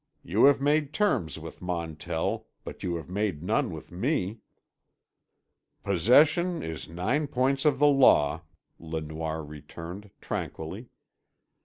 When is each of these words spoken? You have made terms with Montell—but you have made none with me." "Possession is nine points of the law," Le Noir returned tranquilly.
You 0.23 0.45
have 0.45 0.59
made 0.59 0.93
terms 0.93 1.37
with 1.37 1.61
Montell—but 1.61 2.81
you 2.81 2.95
have 2.95 3.07
made 3.07 3.43
none 3.43 3.69
with 3.69 3.91
me." 3.91 4.39
"Possession 5.83 6.63
is 6.63 6.89
nine 6.89 7.27
points 7.27 7.65
of 7.65 7.77
the 7.77 7.85
law," 7.85 8.41
Le 8.79 9.01
Noir 9.01 9.43
returned 9.43 10.09
tranquilly. 10.19 10.89